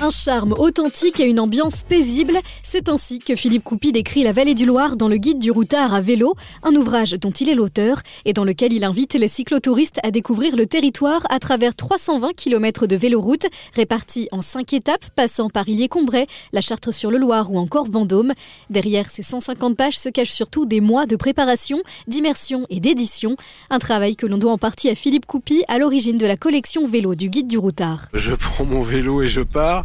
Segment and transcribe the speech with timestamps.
[0.00, 4.54] Un charme authentique et une ambiance paisible, c'est ainsi que Philippe Coupy décrit la vallée
[4.54, 8.02] du Loir dans le guide du routard à vélo, un ouvrage dont il est l'auteur
[8.24, 12.86] et dans lequel il invite les cyclotouristes à découvrir le territoire à travers 320 km
[12.86, 18.34] de véloroute répartis en 5 étapes passant par Illier-Combray, la Chartre-sur-le-Loir ou encore Vendôme.
[18.70, 23.36] Derrière ces 150 pages se cachent surtout des mois de préparation, d'immersion et d'édition,
[23.68, 26.86] un travail que l'on doit en partie à Philippe Coupy à l'origine de la collection
[26.86, 28.06] vélo du guide du routard.
[28.14, 29.84] Je prends mon vélo et je pars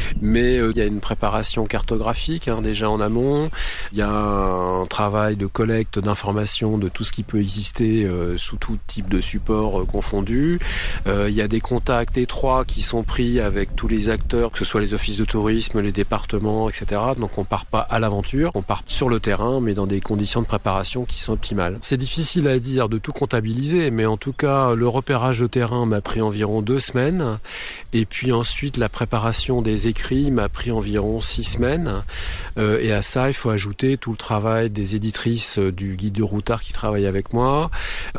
[0.21, 3.49] mais euh, il y a une préparation cartographique hein, déjà en amont.
[3.91, 8.37] Il y a un travail de collecte d'informations de tout ce qui peut exister euh,
[8.37, 10.59] sous tout type de support euh, confondu.
[11.07, 14.65] il y a des contacts étroits qui sont pris avec tous les acteurs, que ce
[14.65, 17.01] soit les offices de tourisme, les départements, etc.
[17.17, 20.41] Donc on part pas à l'aventure, on part sur le terrain, mais dans des conditions
[20.41, 21.77] de préparation qui sont optimales.
[21.81, 25.85] C'est difficile à dire de tout comptabiliser, mais en tout cas le repérage de terrain
[25.85, 27.39] m'a pris environ deux semaines,
[27.93, 32.03] et puis ensuite la préparation des écrits m'a pris environ six semaines.
[32.57, 36.13] Euh, et à ça, il faut ajouter tout le travail des éditrices euh, du guide
[36.13, 37.69] du routard qui travaillent avec moi,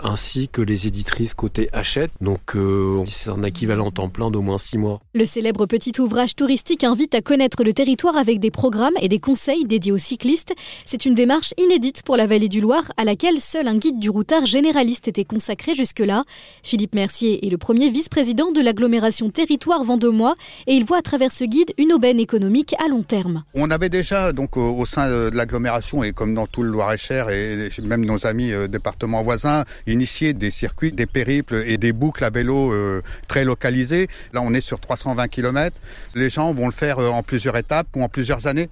[0.01, 2.13] ainsi que les éditrices côté Hachette.
[2.21, 5.01] Donc euh, c'est un équivalent temps plein d'au moins six mois.
[5.15, 9.19] Le célèbre petit ouvrage touristique invite à connaître le territoire avec des programmes et des
[9.19, 10.55] conseils dédiés aux cyclistes.
[10.85, 14.09] C'est une démarche inédite pour la vallée du Loir, à laquelle seul un guide du
[14.09, 16.23] routard généraliste était consacré jusque-là.
[16.63, 20.37] Philippe Mercier est le premier vice-président de l'agglomération Territoire Vendômois
[20.69, 23.45] et il voit à travers ce guide une aubaine économique à long terme.
[23.55, 27.69] On avait déjà donc au sein de l'agglomération et comme dans tout le Loir-et-Cher et
[27.83, 32.31] même nos amis euh, départements voisins initié des circuits, des périples et des boucles à
[32.31, 34.09] vélo euh, très localisées.
[34.33, 35.77] Là, on est sur 320 km.
[36.15, 38.69] Les gens vont le faire euh, en plusieurs étapes ou en plusieurs années.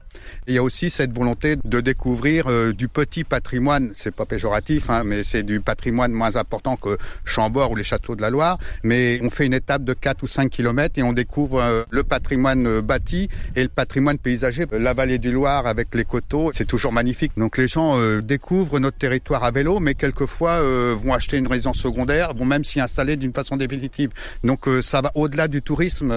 [0.46, 3.90] il y a aussi cette volonté de découvrir du petit patrimoine.
[3.94, 8.16] C'est pas péjoratif, hein, mais c'est du patrimoine moins important que Chambord ou les châteaux
[8.16, 8.58] de la Loire.
[8.82, 12.80] Mais on fait une étape de 4 ou 5 km et on découvre le patrimoine
[13.56, 14.66] et le patrimoine paysager.
[14.72, 17.32] La vallée du Loire avec les coteaux, c'est toujours magnifique.
[17.36, 21.46] Donc les gens euh, découvrent notre territoire à vélo, mais quelquefois euh, vont acheter une
[21.46, 24.10] résidence secondaire, vont même s'y installer d'une façon définitive.
[24.44, 26.14] Donc euh, ça va au-delà du tourisme,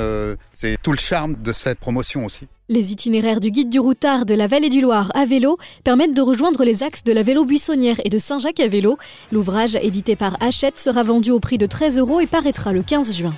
[0.54, 2.48] c'est tout le charme de cette promotion aussi.
[2.70, 6.22] Les itinéraires du guide du routard de la vallée du Loire à vélo permettent de
[6.22, 8.98] rejoindre les axes de la vélo buissonnière et de Saint-Jacques à vélo.
[9.32, 13.16] L'ouvrage, édité par Hachette, sera vendu au prix de 13 euros et paraîtra le 15
[13.16, 13.34] juin.